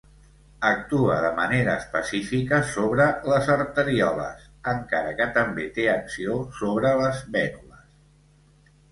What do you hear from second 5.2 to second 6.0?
també té